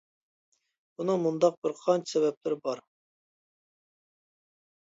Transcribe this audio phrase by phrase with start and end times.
[1.01, 2.83] بۇنىڭ مۇنداق بىر قانچە سەۋەبلىرى بار.